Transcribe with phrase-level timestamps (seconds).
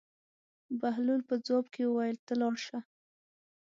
[0.79, 2.79] بهلول په ځواب کې وویل: ته لاړ شه.